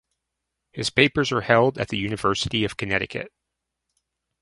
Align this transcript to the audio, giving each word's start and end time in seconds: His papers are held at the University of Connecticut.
His 0.71 0.89
papers 0.89 1.31
are 1.31 1.41
held 1.41 1.77
at 1.77 1.89
the 1.89 1.97
University 1.99 2.63
of 2.65 2.75
Connecticut. 2.75 3.31